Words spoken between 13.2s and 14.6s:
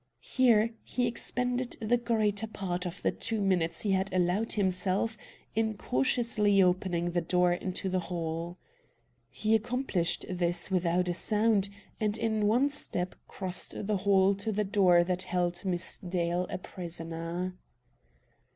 crossed the hall to